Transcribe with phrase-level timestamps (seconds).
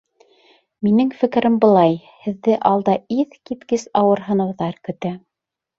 [0.87, 1.93] Минең фекерем былай:
[2.25, 5.19] һеҙҙе алда иҫ киткес ауыр һынауҙар көтә.